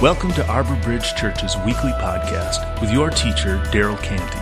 [0.00, 4.38] Welcome to Arbor Bridge Church's weekly podcast with your teacher, Darryl Canty.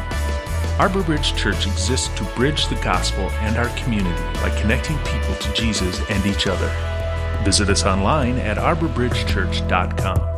[0.78, 5.52] Arbor Bridge Church exists to bridge the gospel and our community by connecting people to
[5.54, 6.68] Jesus and each other.
[7.42, 10.37] Visit us online at arborbridgechurch.com.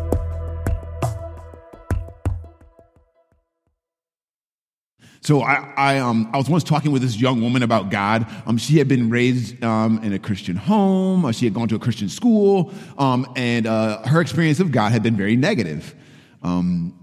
[5.30, 8.26] So I, I, um, I was once talking with this young woman about God.
[8.46, 11.24] Um, she had been raised um, in a Christian home.
[11.24, 14.90] Uh, she had gone to a Christian school, um, and uh, her experience of God
[14.90, 15.94] had been very negative.
[16.42, 16.98] Um,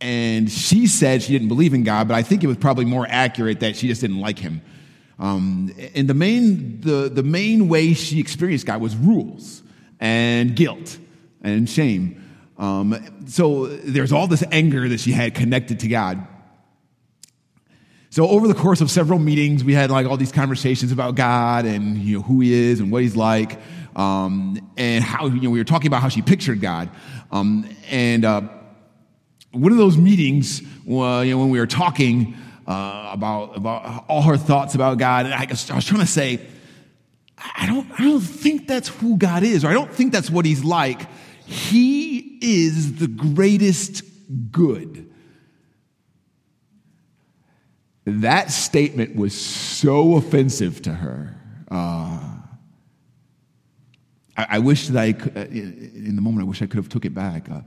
[0.00, 3.06] and she said she didn't believe in God, but I think it was probably more
[3.08, 4.60] accurate that she just didn't like Him.
[5.20, 9.62] Um, and the main, the, the main way she experienced God was rules
[10.00, 10.98] and guilt
[11.40, 12.20] and shame.
[13.28, 16.26] so there's all this anger that she had connected to God.
[18.14, 21.64] So over the course of several meetings, we had like all these conversations about God
[21.64, 23.58] and you know who He is and what He's like,
[23.96, 26.90] um, and how you know we were talking about how she pictured God.
[27.32, 28.42] Um, and uh,
[29.50, 32.36] one of those meetings, you know, when we were talking
[32.68, 36.40] uh, about about all her thoughts about God, and I, I was trying to say,
[37.56, 40.44] I don't, I don't think that's who God is, or I don't think that's what
[40.44, 41.08] He's like.
[41.46, 44.04] He is the greatest
[44.52, 45.12] good.
[48.06, 51.34] That statement was so offensive to her.
[51.70, 52.20] Uh,
[54.36, 56.88] I, I, wish that I could, uh, in the moment, I wish I could have
[56.90, 57.50] took it back.
[57.50, 57.62] Uh,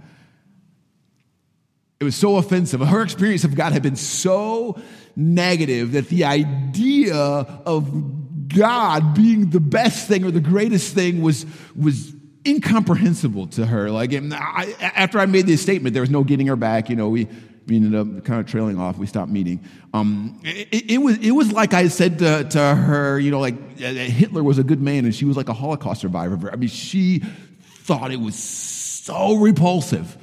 [2.00, 2.80] it was so offensive.
[2.82, 4.80] Her experience of God had been so
[5.16, 11.48] negative that the idea of God being the best thing or the greatest thing was,
[11.76, 12.14] was
[12.46, 13.90] incomprehensible to her.
[13.90, 16.90] Like, I, after I made this statement, there was no getting her back.
[16.90, 17.28] You know, we,
[17.68, 18.98] we ended up kind of trailing off.
[18.98, 19.60] We stopped meeting.
[19.94, 23.56] Um, it, it, was, it was like I said to, to her, you know, like
[23.56, 26.50] uh, Hitler was a good man and she was like a Holocaust survivor.
[26.52, 27.20] I mean, she
[27.60, 30.18] thought it was so repulsive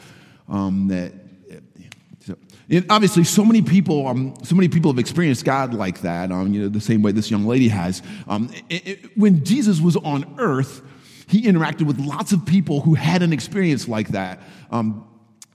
[0.48, 1.12] um, that.
[2.20, 2.36] So,
[2.88, 6.32] obviously, so many people, um, so many people have experienced God like that.
[6.32, 8.02] Um, you know, the same way this young lady has.
[8.26, 10.80] Um, it, when Jesus was on Earth,
[11.26, 14.40] he interacted with lots of people who had an experience like that.
[14.70, 15.06] Um,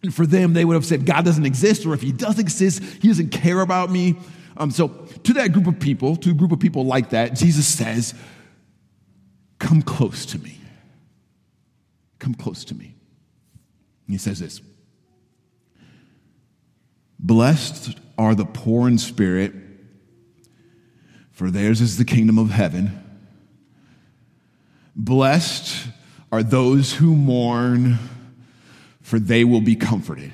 [0.01, 2.81] and for them, they would have said, God doesn't exist, or if he does exist,
[3.01, 4.15] he doesn't care about me.
[4.55, 4.87] Um, so,
[5.23, 8.13] to that group of people, to a group of people like that, Jesus says,
[9.59, 10.57] Come close to me.
[12.19, 12.95] Come close to me.
[14.07, 14.61] And he says this
[17.19, 19.53] Blessed are the poor in spirit,
[21.31, 23.03] for theirs is the kingdom of heaven.
[24.95, 25.87] Blessed
[26.31, 27.97] are those who mourn
[29.09, 30.31] for they will be comforted.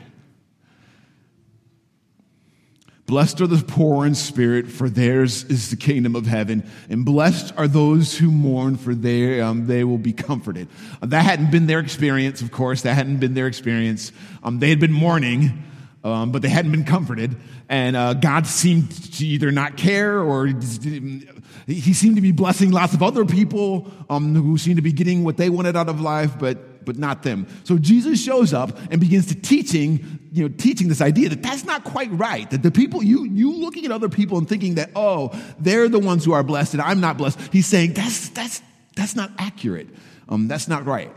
[3.06, 6.70] Blessed are the poor in spirit, for theirs is the kingdom of heaven.
[6.90, 10.68] And blessed are those who mourn, for they, um, they will be comforted.
[11.02, 12.82] That hadn't been their experience, of course.
[12.82, 14.12] That hadn't been their experience.
[14.44, 15.64] Um, they had been mourning,
[16.06, 17.36] um, but they hadn't been comforted.
[17.68, 22.94] And uh, God seemed to either not care or he seemed to be blessing lots
[22.94, 26.38] of other people um, who seemed to be getting what they wanted out of life,
[26.40, 27.48] but but not them.
[27.64, 31.66] So Jesus shows up and begins to teaching, you know, teaching this idea that that's
[31.66, 32.48] not quite right.
[32.52, 35.98] That the people, you, you looking at other people and thinking that, oh, they're the
[35.98, 37.40] ones who are blessed and I'm not blessed.
[37.52, 38.62] He's saying that's, that's,
[38.96, 39.88] that's not accurate.
[40.30, 41.12] Um, that's not right.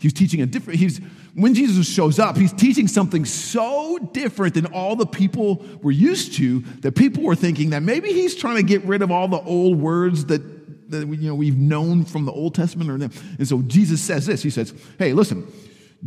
[0.00, 1.00] He's teaching a different, he's,
[1.36, 6.34] when Jesus shows up, he's teaching something so different than all the people were used
[6.36, 9.40] to that people were thinking that maybe he's trying to get rid of all the
[9.42, 10.56] old words that
[10.90, 12.90] that you know, we've known from the Old Testament.
[12.90, 15.46] Or, and so Jesus says this He says, Hey, listen,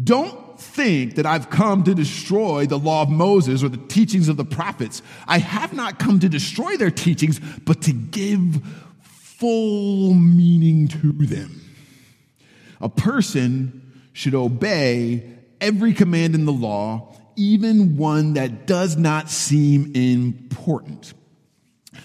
[0.03, 4.37] don't think that I've come to destroy the law of Moses or the teachings of
[4.37, 5.03] the prophets.
[5.27, 8.61] I have not come to destroy their teachings, but to give
[9.01, 11.61] full meaning to them.
[12.81, 15.31] A person should obey
[15.61, 21.13] every command in the law, even one that does not seem important.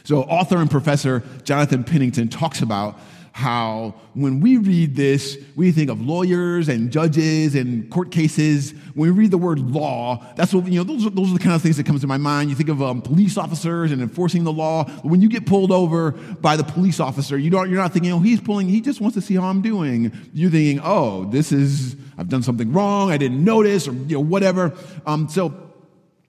[0.05, 2.99] So, author and professor Jonathan Pennington talks about
[3.35, 8.71] how when we read this, we think of lawyers and judges and court cases.
[8.95, 11.41] When we read the word law, that's what, you know, those are, those are the
[11.41, 12.49] kind of things that comes to my mind.
[12.49, 14.85] You think of um, police officers and enforcing the law.
[15.03, 18.21] When you get pulled over by the police officer, you don't, you're not thinking, oh,
[18.21, 20.13] he's pulling, he just wants to see how I'm doing.
[20.33, 24.21] You're thinking, oh, this is, I've done something wrong, I didn't notice, or, you know,
[24.21, 24.73] whatever.
[25.07, 25.53] Um, so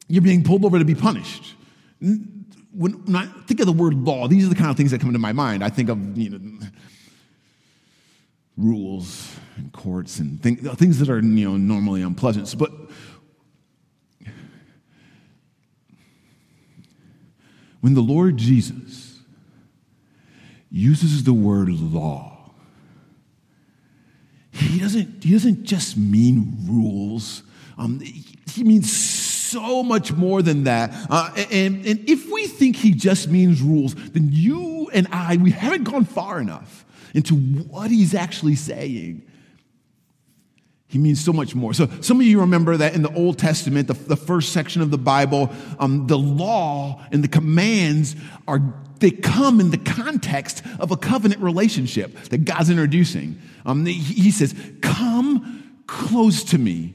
[0.08, 1.54] you're being pulled over to be punished
[2.76, 5.14] when, I think of the word law, these are the kind of things that come
[5.14, 5.64] to my mind.
[5.64, 6.68] I think of you know,
[8.58, 12.54] rules and courts and things, things that are you know, normally unpleasant.
[12.58, 12.72] But
[17.82, 19.20] when the Lord Jesus
[20.70, 22.52] uses the word law,
[24.52, 27.44] he doesn't, he doesn't just mean rules.
[27.78, 30.92] Um, he means so much more than that.
[31.10, 35.52] Uh, and, and if we think he just means rules, then you and I, we
[35.52, 39.26] haven't gone far enough into what he's actually saying.
[40.88, 41.74] He means so much more.
[41.74, 44.92] So, some of you remember that in the Old Testament, the, the first section of
[44.92, 48.16] the Bible, um, the law and the commands
[48.48, 48.62] are,
[49.00, 53.42] they come in the context of a covenant relationship that God's introducing.
[53.66, 56.94] Um, he, he says, Come close to me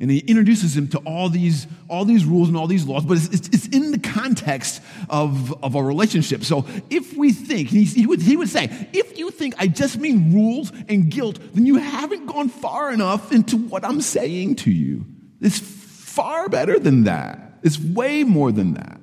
[0.00, 3.18] and he introduces him to all these, all these rules and all these laws, but
[3.18, 6.42] it's, it's, it's in the context of, of a relationship.
[6.42, 9.98] So if we think, he, he, would, he would say, if you think I just
[9.98, 14.70] mean rules and guilt, then you haven't gone far enough into what I'm saying to
[14.70, 15.04] you.
[15.38, 18.98] It's far better than that, it's way more than that.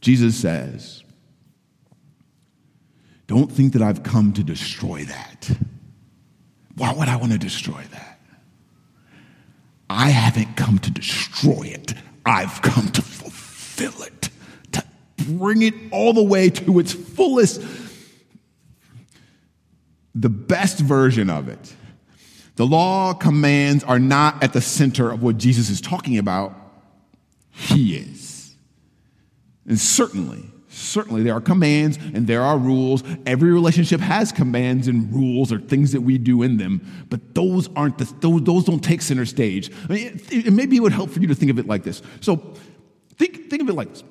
[0.00, 1.02] Jesus says,
[3.26, 5.50] Don't think that I've come to destroy that.
[6.76, 8.13] Why would I want to destroy that?
[9.88, 11.94] I haven't come to destroy it.
[12.24, 14.30] I've come to fulfill it,
[14.72, 14.84] to
[15.28, 17.62] bring it all the way to its fullest,
[20.14, 21.74] the best version of it.
[22.56, 26.54] The law commands are not at the center of what Jesus is talking about.
[27.50, 28.54] He is.
[29.66, 33.04] And certainly, Certainly, there are commands and there are rules.
[33.26, 37.68] Every relationship has commands and rules or things that we do in them, but those
[37.76, 39.70] aren't the, those, those don't take center stage.
[39.88, 41.84] I mean, it, it, maybe it would help for you to think of it like
[41.84, 42.02] this.
[42.20, 42.54] So,
[43.16, 44.02] think, think of it like this.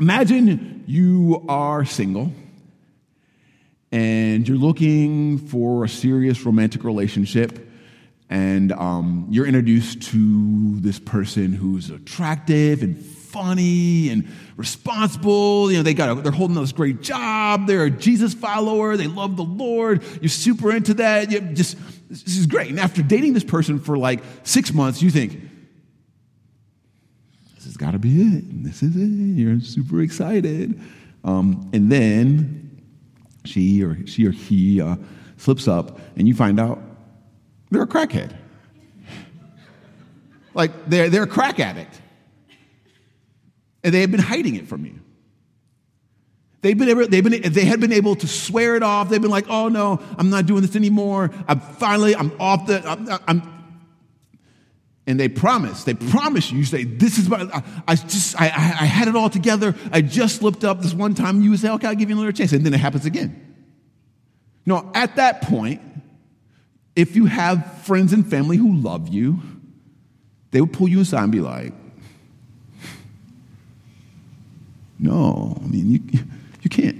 [0.00, 2.32] Imagine you are single
[3.92, 7.70] and you're looking for a serious romantic relationship,
[8.28, 12.96] and um, you're introduced to this person who's attractive and
[13.36, 15.70] funny and responsible.
[15.70, 17.66] You know, they got a, they're holding this great job.
[17.66, 18.96] They're a Jesus follower.
[18.96, 20.02] They love the Lord.
[20.22, 21.30] You're super into that.
[21.30, 21.76] You just
[22.08, 22.70] this is great.
[22.70, 25.38] And after dating this person for like six months, you think,
[27.54, 28.64] this has got to be it.
[28.64, 29.00] This is it.
[29.00, 30.80] You're super excited.
[31.22, 32.80] Um, and then
[33.44, 34.96] she or she or he uh,
[35.36, 36.80] slips up, and you find out
[37.70, 38.34] they're a crackhead.
[40.54, 42.00] Like they're, they're a crack addict.
[43.86, 44.98] And they had been hiding it from you.
[46.60, 49.08] They've been they've been, they had been able to swear it off.
[49.08, 51.30] They've been like, oh no, I'm not doing this anymore.
[51.46, 53.42] I'm finally, I'm off the, I'm, I'm
[55.06, 57.48] and they promise, they promise you, you say, this is my,
[57.86, 59.76] I, just, I, I had it all together.
[59.92, 61.42] I just slipped up this one time.
[61.42, 62.50] You say, okay, I'll give you another chance.
[62.50, 63.40] And then it happens again.
[64.66, 65.80] No, at that point,
[66.96, 69.40] if you have friends and family who love you,
[70.50, 71.72] they would pull you aside and be like,
[74.98, 76.00] no, I mean, you,
[76.62, 76.96] you can't,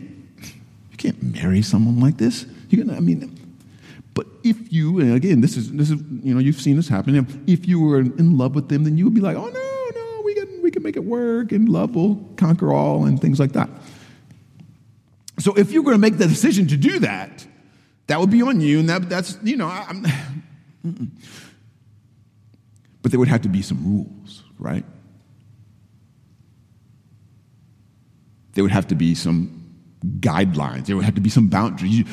[0.91, 2.47] you can't marry someone like this.
[2.69, 3.33] You can, I mean,
[4.15, 7.45] but if you, and again, this is, this is, you know, you've seen this happen.
[7.47, 10.23] If you were in love with them, then you would be like, oh, no, no,
[10.25, 13.53] we can, we can make it work and love will conquer all and things like
[13.53, 13.69] that.
[15.39, 17.47] So if you're going to make the decision to do that,
[18.07, 18.79] that would be on you.
[18.79, 20.07] And that, that's, you know, I'm,
[23.03, 24.85] but there would have to be some rules, right?
[28.57, 29.63] There would have to be some
[30.21, 30.87] guidelines.
[30.87, 31.93] There would have to be some boundaries.
[31.93, 32.05] You,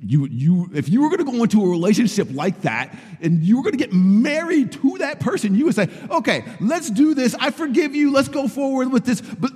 [0.00, 3.56] you, you, if you were going to go into a relationship like that and you
[3.56, 7.34] were going to get married to that person, you would say, okay, let's do this.
[7.40, 8.12] I forgive you.
[8.12, 9.20] Let's go forward with this.
[9.20, 9.50] But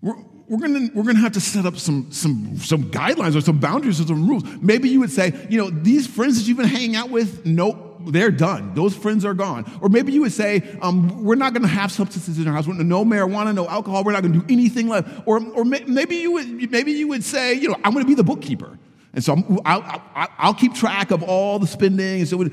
[0.00, 0.16] we're,
[0.48, 4.00] we're going we're gonna have to set up some, some, some guidelines or some boundaries
[4.00, 4.44] or some rules.
[4.62, 7.85] Maybe you would say, you know, these friends that you've been hanging out with, nope,
[8.12, 8.74] they're done.
[8.74, 9.70] Those friends are gone.
[9.80, 12.66] Or maybe you would say, um, we're not going to have substances in our house.
[12.66, 14.04] No marijuana, no alcohol.
[14.04, 15.04] We're not going to do anything like.
[15.26, 18.14] Or, or maybe you would, maybe you would say, you know, I'm going to be
[18.14, 18.78] the bookkeeper,
[19.12, 22.20] and so i will keep track of all the spending.
[22.20, 22.44] And so,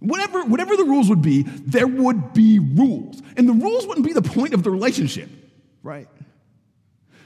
[0.00, 4.12] whatever, whatever the rules would be, there would be rules, and the rules wouldn't be
[4.12, 5.30] the point of the relationship,
[5.82, 6.08] right?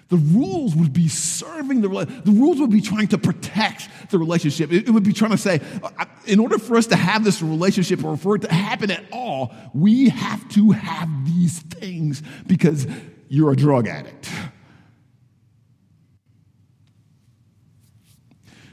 [0.09, 2.25] The rules would be serving the relationship.
[2.25, 4.73] the rules would be trying to protect the relationship.
[4.73, 7.43] It, it, would be trying to say, uh, in order for us to have this
[7.43, 12.87] relationship or for it to happen at all, we have to have these things because
[13.29, 14.31] you're a drug addict.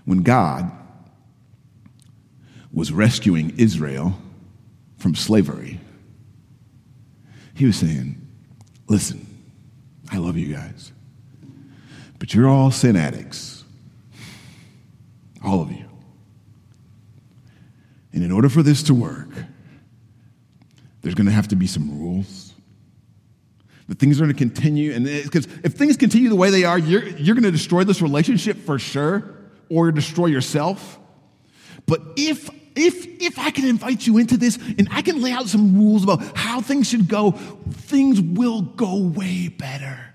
[0.05, 0.71] When God
[2.71, 4.19] was rescuing Israel
[4.97, 5.79] from slavery,
[7.55, 8.19] he was saying,
[8.87, 9.25] Listen,
[10.11, 10.92] I love you guys.
[12.23, 13.65] But you're all sin addicts.
[15.43, 15.83] All of you.
[18.13, 19.27] And in order for this to work,
[21.01, 22.53] there's going to have to be some rules.
[23.89, 26.79] The things are going to continue, and because if things continue the way they are,
[26.79, 29.35] you're, you're going to destroy this relationship for sure,
[29.69, 30.97] or destroy yourself.
[31.87, 35.47] But if if if I can invite you into this and I can lay out
[35.47, 40.13] some rules about how things should go, things will go way better.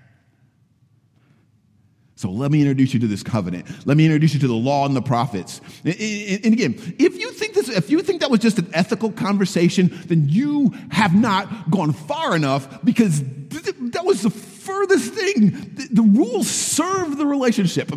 [2.19, 3.65] So let me introduce you to this covenant.
[3.87, 5.61] Let me introduce you to the law and the prophets.
[5.85, 5.95] And
[6.53, 10.27] again, if you think this, if you think that was just an ethical conversation, then
[10.27, 15.51] you have not gone far enough because that was the furthest thing.
[15.93, 17.89] The rules serve the relationship.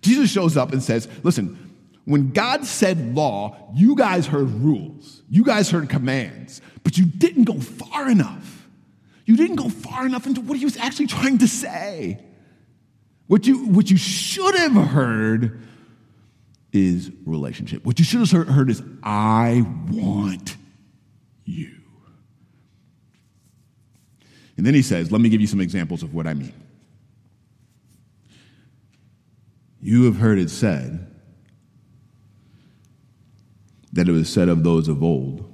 [0.00, 5.22] Jesus shows up and says, listen, when God said law, you guys heard rules.
[5.30, 8.66] You guys heard commands, but you didn't go far enough.
[9.24, 12.24] You didn't go far enough into what he was actually trying to say.
[13.32, 15.58] What you, what you should have heard
[16.70, 17.82] is relationship.
[17.82, 20.54] What you should have heard is, I want
[21.46, 21.70] you.
[24.58, 26.52] And then he says, Let me give you some examples of what I mean.
[29.80, 31.10] You have heard it said
[33.94, 35.50] that it was said of those of old,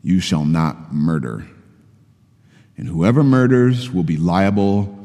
[0.00, 1.44] You shall not murder,
[2.76, 4.95] and whoever murders will be liable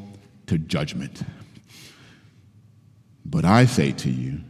[0.52, 1.22] to judgment.
[3.24, 4.42] But I say to you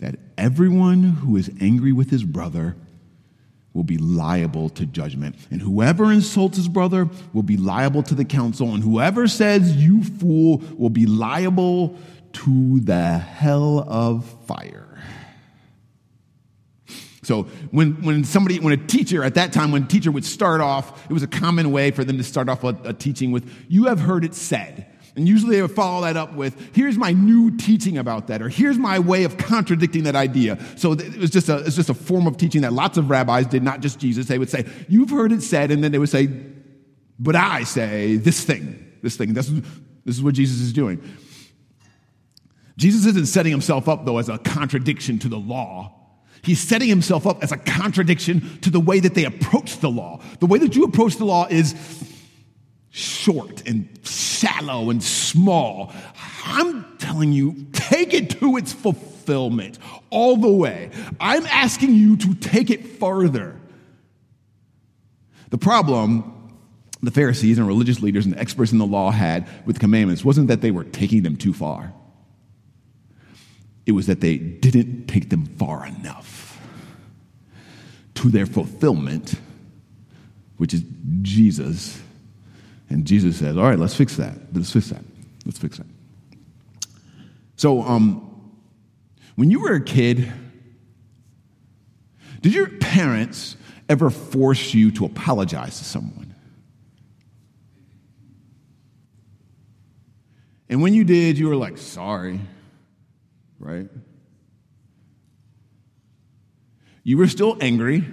[0.00, 2.76] that everyone who is angry with his brother
[3.72, 5.36] will be liable to judgment.
[5.50, 8.74] And whoever insults his brother will be liable to the council.
[8.74, 11.96] And whoever says, you fool, will be liable
[12.34, 14.91] to the hell of fire.
[17.22, 20.60] So when, when somebody, when a teacher at that time, when a teacher would start
[20.60, 23.48] off, it was a common way for them to start off a, a teaching with,
[23.68, 24.88] you have heard it said.
[25.14, 28.48] And usually they would follow that up with, here's my new teaching about that, or
[28.48, 30.58] here's my way of contradicting that idea.
[30.76, 33.46] So it was just a, it's just a form of teaching that lots of rabbis
[33.46, 34.26] did, not just Jesus.
[34.26, 36.28] They would say, you've heard it said, and then they would say,
[37.18, 39.34] but I say this thing, this thing.
[39.34, 39.60] This is,
[40.04, 41.00] this is what Jesus is doing.
[42.78, 46.01] Jesus isn't setting himself up, though, as a contradiction to the law.
[46.42, 50.20] He's setting himself up as a contradiction to the way that they approach the law.
[50.40, 51.74] The way that you approach the law is
[52.90, 55.92] short and shallow and small.
[56.44, 59.78] I'm telling you, take it to its fulfillment
[60.10, 60.90] all the way.
[61.20, 63.58] I'm asking you to take it further.
[65.50, 66.32] The problem
[67.02, 70.60] the Pharisees and religious leaders and experts in the law had with commandments wasn't that
[70.60, 71.92] they were taking them too far.
[73.86, 76.31] It was that they didn't take them far enough
[78.22, 79.34] to their fulfillment,
[80.56, 80.82] which is
[81.22, 82.00] Jesus
[82.92, 84.36] and Jesus says, All right, let's fix that.
[84.52, 85.02] Let's fix that.
[85.46, 85.86] Let's fix that.
[87.56, 88.28] So, um,
[89.34, 90.30] when you were a kid,
[92.42, 93.56] did your parents
[93.88, 96.34] ever force you to apologize to someone?
[100.68, 102.40] And when you did, you were like, sorry,
[103.58, 103.88] right?
[107.04, 108.04] You were still angry.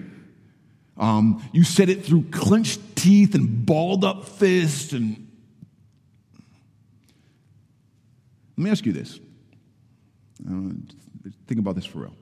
[0.98, 4.94] Um, you said it through clenched teeth and balled up fists.
[4.94, 5.28] And
[8.58, 9.20] let me ask you this.
[10.48, 10.72] Uh,
[11.48, 12.16] think about this for real.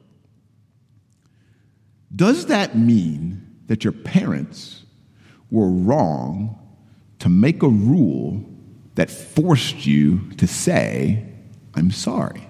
[2.15, 4.83] Does that mean that your parents
[5.49, 6.57] were wrong
[7.19, 8.43] to make a rule
[8.95, 11.25] that forced you to say,
[11.75, 12.47] I'm sorry?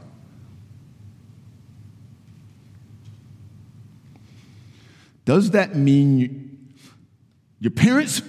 [5.28, 6.30] Does that mean you,
[7.60, 8.22] your parents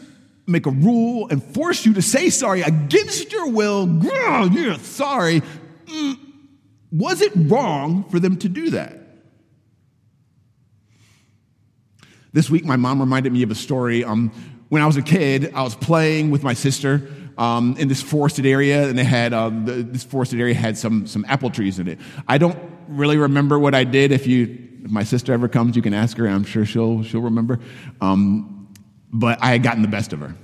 [0.48, 3.86] make a rule and force you to say sorry against your will?
[3.86, 5.42] Girl, you're sorry.
[5.86, 6.18] Mm,
[6.90, 8.98] was it wrong for them to do that?
[12.32, 14.02] This week, my mom reminded me of a story.
[14.02, 14.32] Um,
[14.68, 18.44] when I was a kid, I was playing with my sister um, in this forested
[18.44, 21.86] area, and they had um, the, this forested area had some some apple trees in
[21.86, 22.00] it.
[22.26, 24.10] I don't really remember what I did.
[24.10, 26.26] If you if my sister ever comes, you can ask her.
[26.26, 27.60] I'm sure she'll, she'll remember.
[28.00, 28.72] Um,
[29.12, 30.34] but I had gotten the best of her.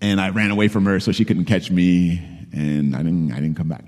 [0.00, 2.22] And I ran away from her so she couldn't catch me,
[2.52, 3.84] and I didn't, I didn't come back.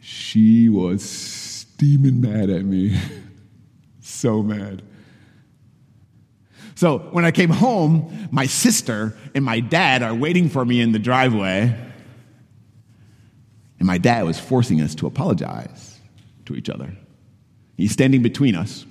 [0.00, 2.96] She was steaming mad at me.
[4.00, 4.84] so mad.
[6.76, 10.92] So when I came home, my sister and my dad are waiting for me in
[10.92, 11.76] the driveway.
[13.80, 15.98] And my dad was forcing us to apologize
[16.44, 16.96] to each other.
[17.78, 18.84] He's standing between us.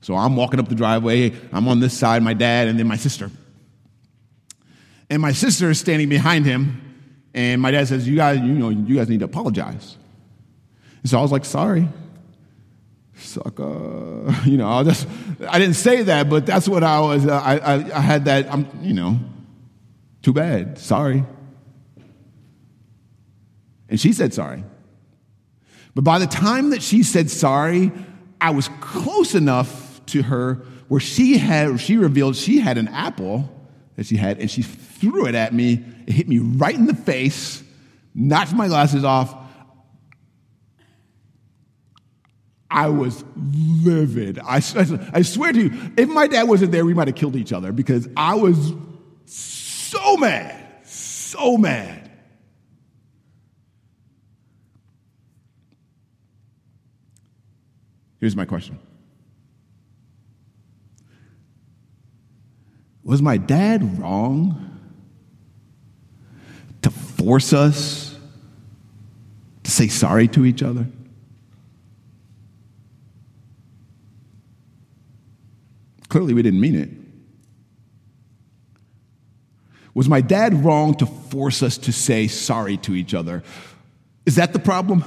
[0.00, 1.32] So I'm walking up the driveway.
[1.52, 3.32] I'm on this side, my dad, and then my sister.
[5.10, 6.80] And my sister is standing behind him.
[7.34, 9.96] And my dad says, You guys, you know, you guys need to apologize.
[11.02, 11.88] And so I was like, Sorry.
[13.16, 14.32] Sucker.
[14.44, 15.08] You know, I just,
[15.48, 18.52] I didn't say that, but that's what I was, uh, I, I, I had that,
[18.52, 19.18] I'm, you know,
[20.22, 20.78] too bad.
[20.78, 21.24] Sorry.
[23.88, 24.64] And she said sorry.
[25.94, 27.90] But by the time that she said sorry,
[28.40, 33.50] I was close enough to her where she had she revealed she had an apple
[33.96, 35.84] that she had and she threw it at me.
[36.06, 37.62] It hit me right in the face,
[38.14, 39.34] knocked my glasses off.
[42.70, 44.38] I was livid.
[44.38, 44.56] I,
[45.12, 47.72] I, swear to you, if my dad wasn't there, we might have killed each other
[47.72, 48.74] because I was
[49.24, 52.07] so mad, so mad.
[58.20, 58.78] Here's my question
[63.02, 64.64] Was my dad wrong
[66.82, 68.16] to force us
[69.62, 70.86] to say sorry to each other?
[76.08, 76.90] Clearly, we didn't mean it.
[79.94, 83.42] Was my dad wrong to force us to say sorry to each other?
[84.24, 85.02] Is that the problem?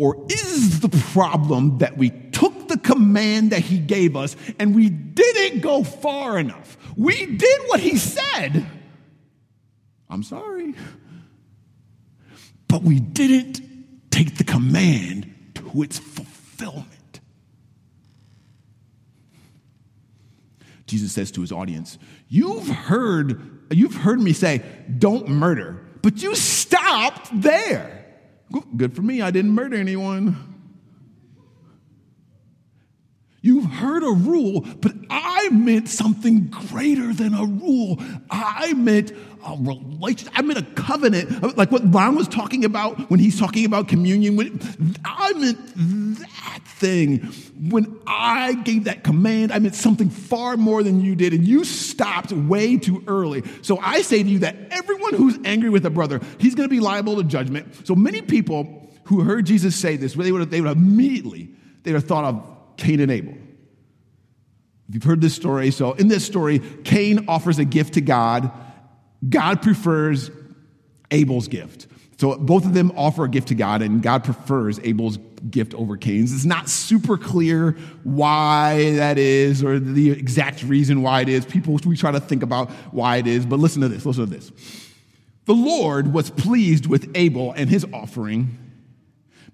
[0.00, 4.88] Or is the problem that we took the command that he gave us and we
[4.88, 6.78] didn't go far enough?
[6.96, 8.66] We did what he said.
[10.08, 10.74] I'm sorry.
[12.66, 13.60] But we didn't
[14.10, 17.20] take the command to its fulfillment.
[20.86, 24.62] Jesus says to his audience, You've heard, you've heard me say,
[24.98, 27.99] don't murder, but you stopped there.
[28.76, 30.36] Good for me, I didn't murder anyone.
[33.42, 37.98] You've heard a rule, but I meant something greater than a rule.
[38.30, 39.12] I meant
[39.46, 40.38] a relationship.
[40.38, 44.38] I meant a covenant, like what Ron was talking about when he's talking about communion.
[45.06, 47.20] I meant that thing.
[47.70, 51.64] When I gave that command, I meant something far more than you did, and you
[51.64, 53.44] stopped way too early.
[53.62, 56.74] So I say to you that everyone who's angry with a brother, he's going to
[56.74, 57.86] be liable to judgment.
[57.86, 61.50] So many people who heard Jesus say this, they would have, they would have immediately
[61.82, 63.34] they would have thought of Cain and Abel.
[64.88, 65.70] If You've heard this story.
[65.70, 68.50] So, in this story, Cain offers a gift to God.
[69.28, 70.30] God prefers
[71.10, 71.86] Abel's gift.
[72.18, 75.16] So, both of them offer a gift to God, and God prefers Abel's
[75.48, 76.34] gift over Cain's.
[76.34, 77.72] It's not super clear
[78.04, 81.44] why that is or the exact reason why it is.
[81.44, 84.04] People, we try to think about why it is, but listen to this.
[84.04, 84.50] Listen to this.
[85.46, 88.58] The Lord was pleased with Abel and his offering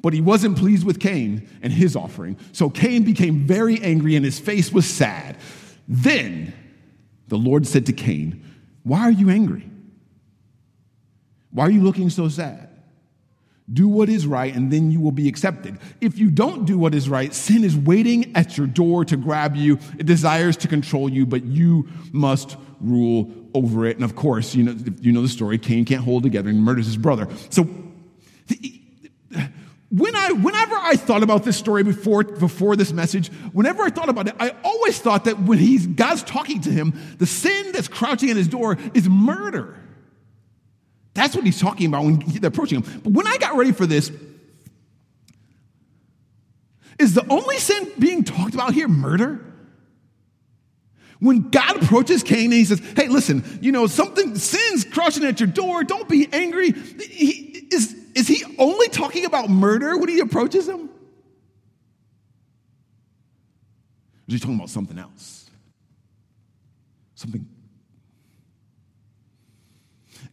[0.06, 2.36] but he wasn't pleased with Cain and his offering.
[2.52, 5.36] So Cain became very angry and his face was sad.
[5.88, 6.52] Then
[7.26, 8.44] the Lord said to Cain,
[8.84, 9.68] Why are you angry?
[11.50, 12.68] Why are you looking so sad?
[13.72, 15.78] Do what is right, and then you will be accepted.
[16.00, 19.56] If you don't do what is right, sin is waiting at your door to grab
[19.56, 19.80] you.
[19.98, 23.96] It desires to control you, but you must rule over it.
[23.96, 26.86] And of course, you know, you know the story Cain can't hold together and murders
[26.86, 27.26] his brother.
[27.50, 27.64] So
[29.90, 34.08] when I, whenever I thought about this story before, before this message, whenever I thought
[34.08, 37.88] about it, I always thought that when he's, God's talking to him, the sin that's
[37.88, 39.76] crouching at his door is murder.
[41.16, 43.00] That's what he's talking about when they're approaching him.
[43.02, 44.12] But when I got ready for this,
[46.98, 49.42] is the only sin being talked about here murder?
[51.18, 55.40] When God approaches Cain and he says, Hey, listen, you know, something, sin's crouching at
[55.40, 56.72] your door, don't be angry.
[56.72, 60.90] He, is, is he only talking about murder when he approaches him?
[64.28, 65.48] Is he talking about something else?
[67.14, 67.48] Something.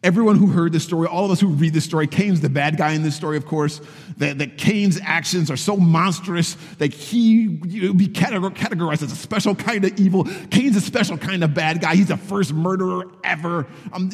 [0.01, 2.77] Everyone who heard this story, all of us who read this story, Cain's the bad
[2.77, 3.82] guy in this story, of course,
[4.17, 9.56] that, that Cain's actions are so monstrous that he would be categorized as a special
[9.56, 10.25] kind of evil.
[10.49, 11.95] Cain's a special kind of bad guy.
[11.95, 13.67] He's the first murderer ever.
[13.91, 14.12] Um,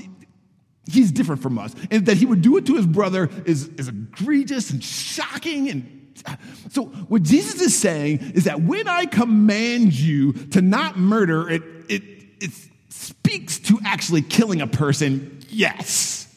[0.89, 1.75] he's different from us.
[1.91, 5.69] And that he would do it to his brother is, is egregious and shocking.
[5.69, 5.95] And
[6.69, 11.63] so, what Jesus is saying is that when I command you to not murder, it,
[11.87, 12.03] it,
[12.41, 12.51] it
[12.89, 16.27] speaks to actually killing a person, yes.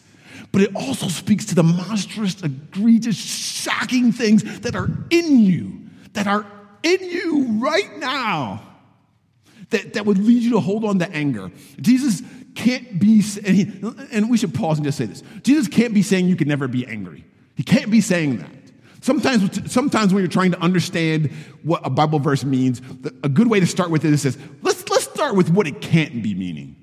[0.53, 5.81] But it also speaks to the monstrous, egregious, shocking things that are in you,
[6.13, 6.45] that are
[6.83, 8.63] in you right now,
[9.71, 11.51] that, that would lead you to hold on to anger.
[11.81, 12.23] Jesus
[12.55, 13.73] can't be, and, he,
[14.13, 16.69] and we should pause and just say this Jesus can't be saying you can never
[16.69, 17.25] be angry.
[17.55, 18.51] He can't be saying that.
[19.01, 21.31] Sometimes, sometimes when you're trying to understand
[21.63, 22.81] what a Bible verse means,
[23.25, 25.81] a good way to start with it is says, let's, let's start with what it
[25.81, 26.77] can't be meaning.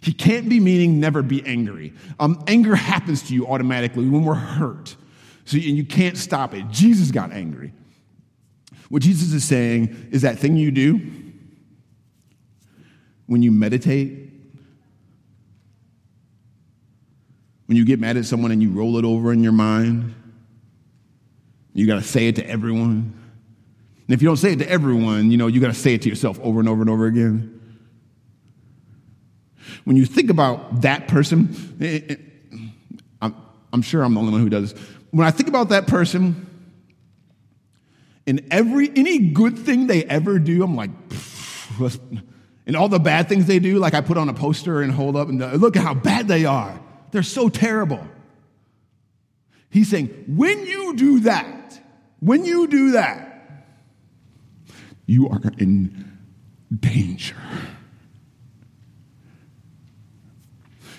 [0.00, 1.92] He can't be meaning never be angry.
[2.20, 4.96] Um, anger happens to you automatically when we're hurt.
[5.44, 6.68] So, and you can't stop it.
[6.70, 7.72] Jesus got angry.
[8.88, 11.00] What Jesus is saying is that thing you do
[13.26, 14.28] when you meditate
[17.68, 20.14] When you get mad at someone and you roll it over in your mind,
[21.74, 23.12] you got to say it to everyone.
[24.06, 26.00] And if you don't say it to everyone, you know, you got to say it
[26.02, 27.57] to yourself over and over and over again.
[29.84, 32.20] When you think about that person, it, it,
[33.20, 33.34] I'm,
[33.72, 34.72] I'm sure I'm the only one who does.
[35.10, 36.46] When I think about that person,
[38.26, 40.90] and every any good thing they ever do, I'm like,
[42.66, 45.16] and all the bad things they do, like I put on a poster and hold
[45.16, 46.78] up and look at how bad they are.
[47.10, 48.06] They're so terrible.
[49.70, 51.80] He's saying, when you do that,
[52.20, 53.66] when you do that,
[55.06, 56.18] you are in
[56.78, 57.36] danger.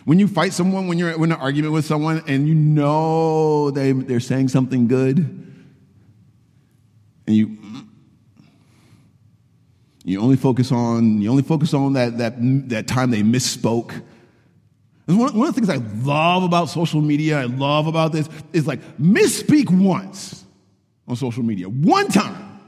[0.09, 3.91] When you fight someone, when you're in an argument with someone and you know they,
[3.91, 5.17] they're saying something good,
[7.27, 7.55] and you
[10.03, 12.33] you only focus on you only focus on that that
[12.69, 14.01] that time they misspoke.
[15.05, 18.65] one, one of the things I love about social media, I love about this, is
[18.65, 20.43] like misspeak once
[21.07, 22.59] on social media, one time,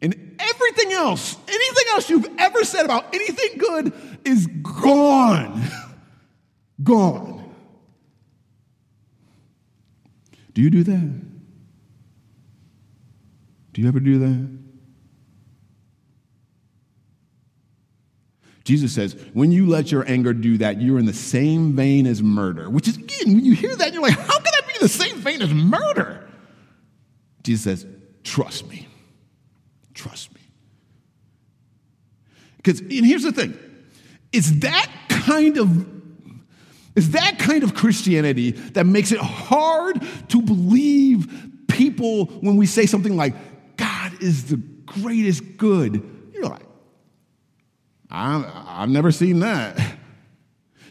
[0.00, 3.92] and everything else, anything else you've ever said about anything good
[4.24, 5.60] is gone.
[6.82, 7.54] Gone.
[10.54, 11.20] Do you do that?
[13.72, 14.58] Do you ever do that?
[18.64, 22.22] Jesus says, when you let your anger do that, you're in the same vein as
[22.22, 24.88] murder, which is, again, when you hear that, you're like, how can that be the
[24.88, 26.28] same vein as murder?
[27.42, 27.86] Jesus says,
[28.22, 28.86] trust me.
[29.94, 30.40] Trust me.
[32.56, 33.58] Because, and here's the thing
[34.32, 35.91] it's that kind of
[36.94, 42.86] it's that kind of Christianity that makes it hard to believe people when we say
[42.86, 43.34] something like,
[43.76, 46.30] God is the greatest good.
[46.34, 46.66] You're like,
[48.10, 49.80] I've never seen that.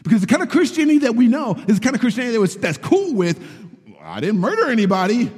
[0.02, 2.56] Because the kind of Christianity that we know is the kind of Christianity that was,
[2.56, 3.40] that's cool with,
[4.02, 5.30] I didn't murder anybody,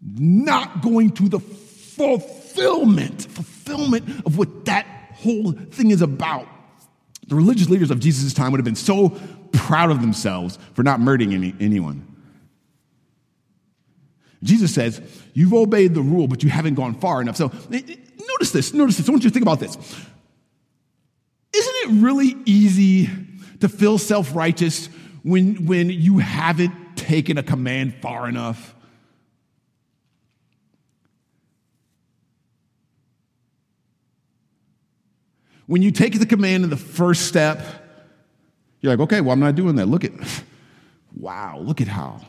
[0.00, 6.46] not going to the fulfillment, fulfillment of what that whole thing is about.
[7.28, 9.10] The religious leaders of Jesus' time would have been so
[9.52, 12.06] proud of themselves for not murdering any, anyone.
[14.42, 15.00] Jesus says,
[15.34, 17.36] You've obeyed the rule, but you haven't gone far enough.
[17.36, 19.08] So notice this, notice this.
[19.08, 19.76] I want you to think about this.
[21.54, 23.10] Isn't it really easy
[23.60, 24.86] to feel self righteous
[25.22, 28.74] when, when you haven't taken a command far enough?
[35.68, 37.60] When you take the command in the first step,
[38.80, 39.84] you're like, okay, well, I'm not doing that.
[39.84, 40.12] Look at,
[41.14, 42.22] wow, look at how.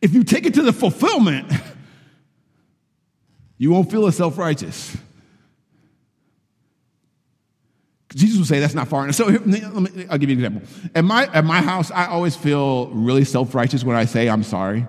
[0.00, 1.52] If you take it to the fulfillment,
[3.58, 4.96] you won't feel as self righteous.
[8.14, 9.16] Jesus would say that's not far enough.
[9.16, 9.60] So me,
[10.08, 10.62] I'll give you an example.
[10.94, 14.44] At my, at my house, I always feel really self righteous when I say I'm
[14.44, 14.86] sorry.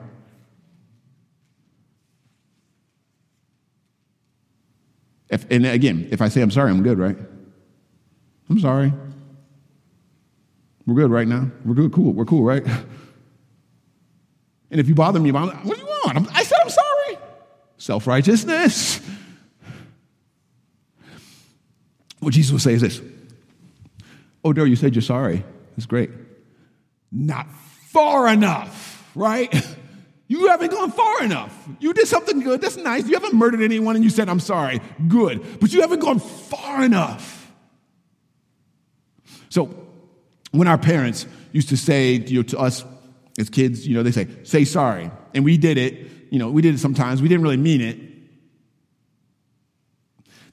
[5.29, 7.17] If, and again, if I say I'm sorry, I'm good, right?
[8.49, 8.93] I'm sorry.
[10.85, 11.51] We're good right now.
[11.65, 12.13] We're good, cool.
[12.13, 12.65] We're cool, right?
[14.69, 16.27] And if you bother me, what do you want?
[16.35, 17.17] I said I'm sorry.
[17.77, 18.99] Self righteousness.
[22.19, 23.01] What Jesus will say is this
[24.43, 25.43] Oh, Darryl, you said you're sorry.
[25.75, 26.09] That's great.
[27.11, 27.47] Not
[27.87, 29.53] far enough, right?
[30.27, 31.53] You haven't gone far enough.
[31.79, 32.59] You did something good.
[32.59, 33.07] That's nice.
[33.07, 34.81] You haven't murdered anyone and you said, I'm sorry.
[35.07, 35.59] Good.
[35.59, 37.51] But you haven't gone far enough.
[39.49, 39.73] So,
[40.51, 42.83] when our parents used to say you know, to us
[43.39, 45.09] as kids, you know, they say, say sorry.
[45.33, 46.07] And we did it.
[46.29, 47.21] You know, we did it sometimes.
[47.21, 47.97] We didn't really mean it.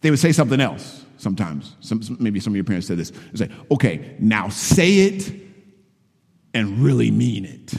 [0.02, 1.74] They would say something else sometimes.
[1.80, 3.10] Some, maybe some of your parents said this.
[3.32, 5.32] They say, okay, now say it
[6.52, 7.74] and really mean it.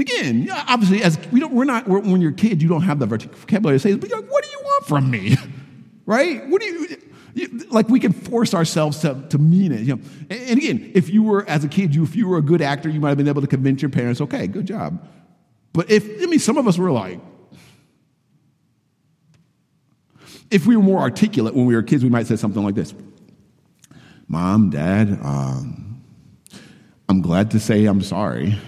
[0.00, 2.82] And again, obviously, as we don't, we're not, we're, when you're a kid, you don't
[2.82, 5.36] have the vocabulary to say this, but you're like, what do you want from me?
[6.06, 6.46] right?
[6.48, 6.66] What do
[7.34, 9.80] you, like we can force ourselves to, to mean it.
[9.80, 10.02] You know?
[10.30, 12.88] And again, if you were, as a kid, you, if you were a good actor,
[12.88, 15.06] you might have been able to convince your parents, okay, good job.
[15.74, 17.20] But if, I mean, some of us were like,
[20.50, 22.94] if we were more articulate when we were kids, we might say something like this
[24.28, 26.02] Mom, Dad, um,
[27.06, 28.58] I'm glad to say I'm sorry.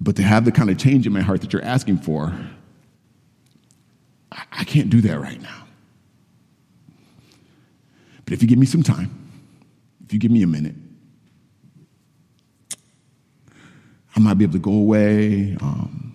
[0.00, 2.34] But to have the kind of change in my heart that you're asking for,
[4.32, 5.66] I can't do that right now.
[8.24, 9.10] But if you give me some time,
[10.04, 10.74] if you give me a minute,
[14.16, 15.56] I might be able to go away.
[15.60, 16.14] Um,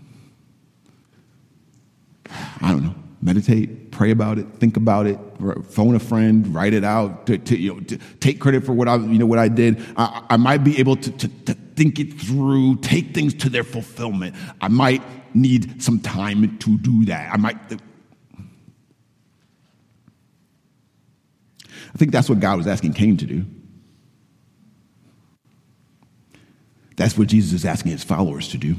[2.61, 5.19] I don't know, meditate, pray about it, think about it,
[5.65, 8.87] phone a friend, write it out, to, to, you know, to take credit for what
[8.87, 9.83] I, you know, what I did.
[9.95, 14.35] I, I might be able to, to think it through, take things to their fulfillment.
[14.61, 15.01] I might
[15.35, 17.33] need some time to do that.
[17.33, 17.57] I might.
[21.93, 23.45] I think that's what God was asking Cain to do.
[26.97, 28.75] That's what Jesus is asking his followers to do.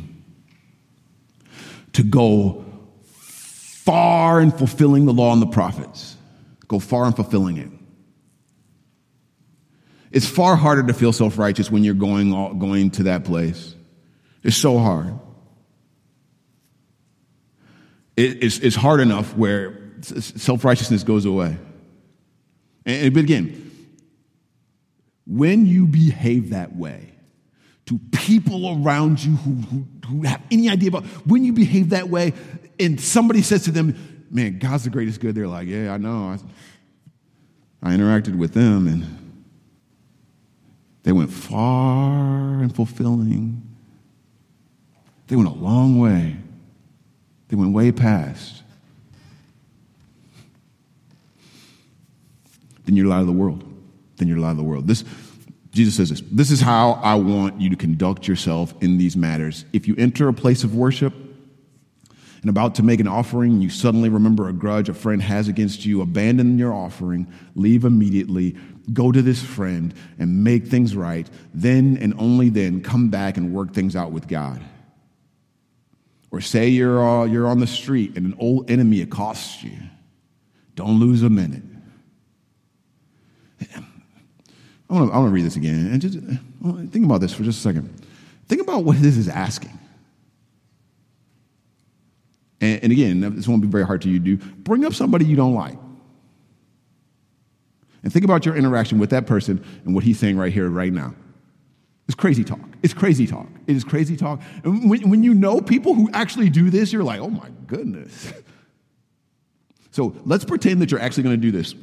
[1.94, 2.64] To go
[3.12, 6.16] far in fulfilling the law and the prophets.
[6.68, 7.68] Go far in fulfilling it.
[10.16, 13.74] It's far harder to feel self righteous when you're going, going to that place.
[14.42, 15.12] It's so hard.
[18.16, 21.58] it's, it's hard enough where self righteousness goes away.
[22.86, 23.70] And, but again,
[25.26, 27.12] when you behave that way
[27.84, 32.08] to people around you who, who, who have any idea about, when you behave that
[32.08, 32.32] way
[32.80, 36.38] and somebody says to them, man, God's the greatest good, they're like, yeah, I know.
[37.82, 39.25] I, I interacted with them and
[41.06, 43.62] they went far in fulfilling.
[45.28, 46.36] They went a long way.
[47.46, 48.64] They went way past.
[52.86, 53.62] then you're out of the world.
[54.16, 54.88] Then you're out of the world.
[54.88, 55.04] This,
[55.70, 59.64] Jesus says this this is how I want you to conduct yourself in these matters.
[59.72, 61.14] If you enter a place of worship
[62.40, 65.84] and about to make an offering, you suddenly remember a grudge a friend has against
[65.84, 68.56] you, abandon your offering, leave immediately,
[68.92, 71.28] go to this friend and make things right.
[71.52, 74.62] Then and only then come back and work things out with God.
[76.30, 79.76] Or say you're, uh, you're on the street and an old enemy accosts you.
[80.74, 81.62] Don't lose a minute.
[84.88, 86.18] I want to read this again and just
[86.92, 87.92] think about this for just a second.
[88.48, 89.76] Think about what this is asking.
[92.60, 94.36] And, and again, this won't be very hard to you to do.
[94.36, 95.76] Bring up somebody you don't like.
[98.06, 100.92] And think about your interaction with that person and what he's saying right here, right
[100.92, 101.12] now.
[102.06, 102.60] It's crazy talk.
[102.84, 103.48] It's crazy talk.
[103.66, 104.40] It is crazy talk.
[104.62, 108.32] And when, when you know people who actually do this, you're like, oh my goodness.
[109.90, 111.74] So let's pretend that you're actually going to do this.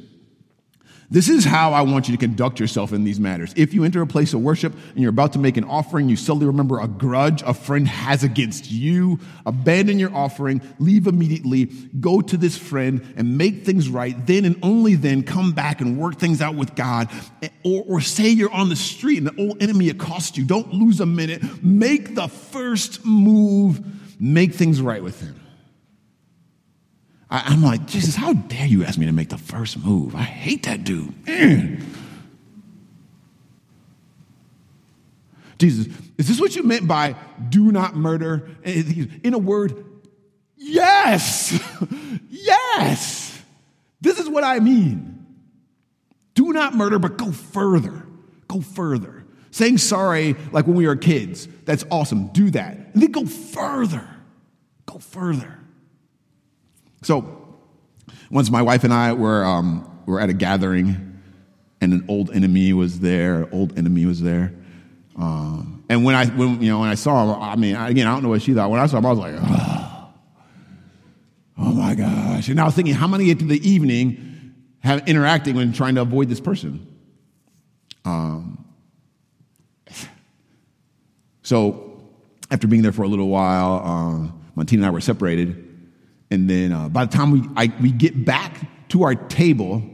[1.10, 3.52] This is how I want you to conduct yourself in these matters.
[3.56, 6.16] If you enter a place of worship and you're about to make an offering, you
[6.16, 9.20] suddenly remember a grudge a friend has against you.
[9.44, 11.66] Abandon your offering, leave immediately,
[12.00, 14.26] go to this friend and make things right.
[14.26, 17.10] Then and only then come back and work things out with God.
[17.64, 20.44] Or, or say you're on the street and the old enemy accosts you.
[20.44, 21.62] Don't lose a minute.
[21.62, 23.80] Make the first move,
[24.20, 25.43] make things right with him.
[27.34, 30.14] I, am like, Jesus, how dare you ask me to make the first move?
[30.14, 31.26] I hate that dude.
[31.26, 31.84] Man.
[35.58, 37.16] Jesus, is this what you meant by
[37.48, 38.48] do not murder?
[38.64, 39.84] Eh, eh, in a word,
[40.56, 41.58] yes,
[42.30, 43.42] yes.
[44.00, 45.26] This is what I mean.
[46.34, 48.06] Do not murder, but go further.
[48.46, 49.24] Go further.
[49.50, 52.28] Saying sorry, like when we were kids, that's awesome.
[52.28, 52.76] Do that.
[52.92, 54.08] And then go further.
[54.86, 55.63] Go further.
[57.04, 57.56] So,
[58.30, 61.20] once my wife and I were, um, were at a gathering,
[61.80, 63.46] and an old enemy was there.
[63.52, 64.54] Old enemy was there.
[65.16, 68.14] Um, and when I, when, you know, when I saw him, I mean, again, I
[68.14, 68.70] don't know what she thought.
[68.70, 70.12] When I saw him, I was like, oh,
[71.58, 72.48] oh my gosh.
[72.48, 76.28] And I was thinking, how many into the evening have interacting when trying to avoid
[76.28, 76.86] this person?
[78.04, 78.64] Um,
[81.42, 82.02] so
[82.50, 85.63] after being there for a little while, um, Montina and I were separated.
[86.34, 89.84] And then uh, by the time we, I, we get back to our table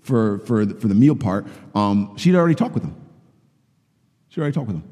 [0.00, 2.96] for, for, the, for the meal part, um, she'd already talked with him.
[4.30, 4.84] She already talked with him.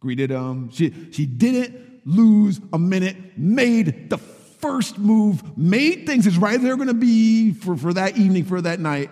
[0.00, 0.70] Greeted him.
[0.70, 6.62] She, she didn't lose a minute, made the first move, made things as right as
[6.62, 9.10] they're going to be for, for that evening, for that night.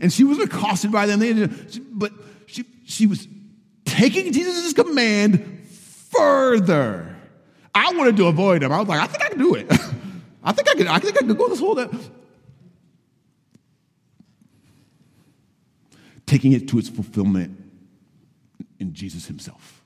[0.00, 1.20] And she was accosted by them.
[1.20, 1.46] They,
[1.92, 2.12] but
[2.46, 3.28] she, she was
[3.84, 7.16] taking Jesus' command further.
[7.74, 8.72] I wanted to avoid him.
[8.72, 9.70] I was like, I think I can do it.
[10.42, 11.88] I think I can, I think I can go this whole day.
[16.26, 17.58] Taking it to its fulfillment
[18.78, 19.82] in Jesus himself.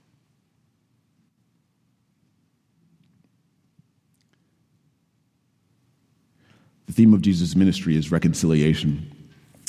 [6.86, 9.10] The theme of Jesus' ministry is reconciliation,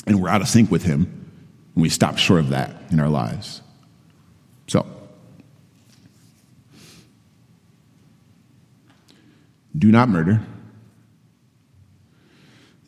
[0.06, 1.30] and we're out of sync with him,
[1.74, 3.62] and we stop short of that in our lives.
[4.68, 4.86] So,
[9.76, 10.40] do not murder.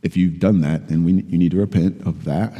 [0.09, 2.59] If you've done that, then we, you need to repent of that.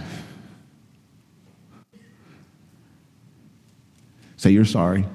[4.37, 5.07] Say you're sorry.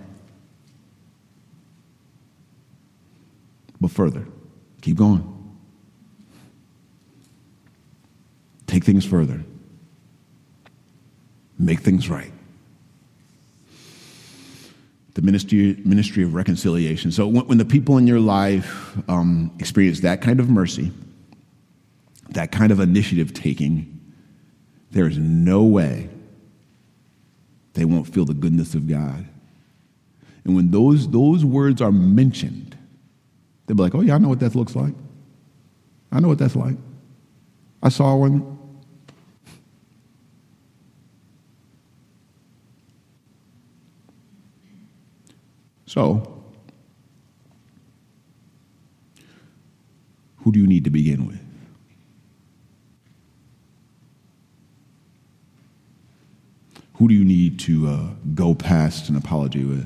[3.80, 4.26] But further,
[4.82, 5.30] keep going.
[8.74, 9.44] take things further,
[11.60, 12.32] make things right.
[15.14, 17.12] The ministry, ministry of reconciliation.
[17.12, 20.92] So, when, when the people in your life um, experience that kind of mercy,
[22.34, 24.00] that kind of initiative taking,
[24.92, 26.10] there is no way
[27.74, 29.26] they won't feel the goodness of God.
[30.46, 32.78] And when those, those words are mentioned,
[33.66, 34.94] they'll be like, oh, yeah, I know what that looks like.
[36.12, 36.76] I know what that's like.
[37.82, 38.60] I saw one.
[45.86, 46.44] So,
[50.38, 51.53] who do you need to begin with?
[57.04, 59.86] Who do you need to uh, go past an apology with?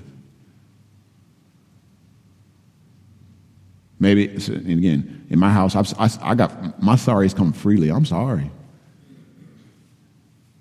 [3.99, 7.89] Maybe, and again, in my house, I've, I, I got my sorries come freely.
[7.89, 8.51] I'm sorry.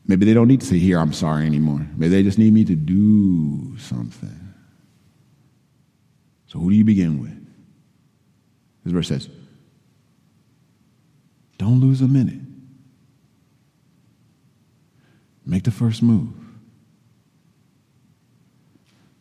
[0.07, 1.87] Maybe they don't need to say, Here, I'm sorry anymore.
[1.95, 4.55] Maybe they just need me to do something.
[6.47, 7.37] So, who do you begin with?
[8.83, 9.29] This verse says,
[11.59, 12.40] Don't lose a minute.
[15.45, 16.45] Make the first move.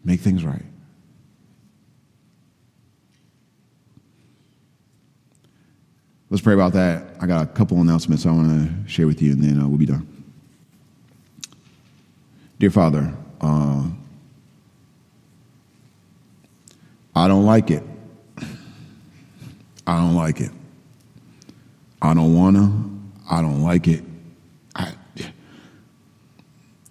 [0.06, 0.64] Make things right.
[6.30, 7.16] Let's pray about that.
[7.20, 9.78] I got a couple announcements I want to share with you, and then uh, we'll
[9.78, 10.08] be done.
[12.60, 13.84] Dear Father, uh,
[17.16, 17.84] I don't like it.
[19.88, 20.52] I don't like it.
[22.02, 23.34] I don't want to.
[23.34, 24.04] I don't like it.
[24.76, 24.94] I,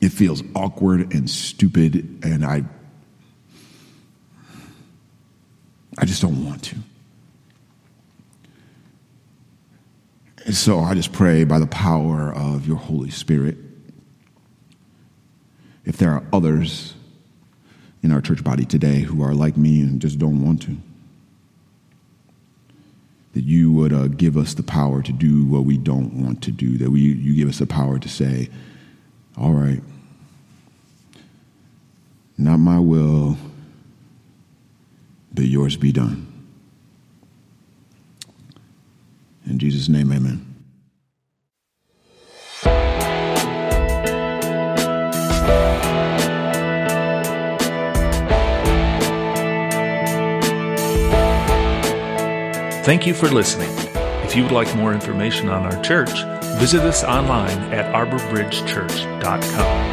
[0.00, 2.64] it feels awkward and stupid, and I,
[5.98, 6.76] I just don't want to.
[10.44, 13.56] And so I just pray by the power of your Holy Spirit,
[15.84, 16.94] if there are others
[18.02, 20.76] in our church body today who are like me and just don't want to,
[23.32, 26.50] that you would uh, give us the power to do what we don't want to
[26.50, 28.50] do, that we, you give us the power to say,
[29.38, 29.82] all right,
[32.36, 33.38] not my will,
[35.34, 36.30] but yours be done.
[39.46, 40.54] In Jesus' name, amen.
[52.84, 53.70] Thank you for listening.
[54.24, 56.22] If you would like more information on our church,
[56.58, 59.83] visit us online at arborbridgechurch.com.